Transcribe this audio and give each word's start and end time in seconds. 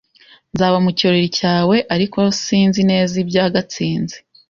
Nzaba 0.53 0.77
mu 0.85 0.91
kirori 0.97 1.27
cyawe, 1.39 1.77
ariko 1.95 2.19
sinzi 2.43 2.81
neza 2.91 3.13
ibya 3.23 3.45
Gatsinzi. 3.53 4.17